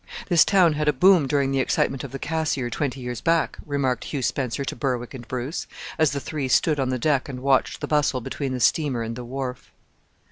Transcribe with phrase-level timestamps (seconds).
[0.29, 4.05] "This town had a boom during the excitement of the Cassiar twenty years back," remarked
[4.05, 5.67] Hugh Spencer to Berwick and Bruce,
[5.99, 9.15] as the three stood on the deck and watched the bustle between the steamer and
[9.15, 9.71] the wharf.